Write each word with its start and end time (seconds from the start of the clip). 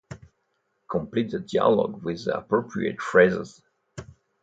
Complete 0.89 1.29
the 1.29 1.37
dialogue 1.41 2.01
with 2.01 2.25
the 2.25 2.35
appropriate 2.35 2.99
phrases. 2.99 3.61